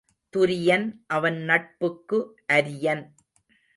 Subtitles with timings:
[0.33, 2.19] துரியன் அவன் நட்புக்கு
[2.53, 3.03] அரியன்.